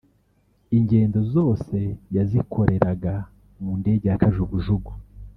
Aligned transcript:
ingendo 0.77 1.19
zose 1.33 1.77
yazikoreraga 2.15 3.13
mu 3.61 3.71
ndege 3.79 4.05
ya 4.09 4.19
Kajugujugu 4.21 4.91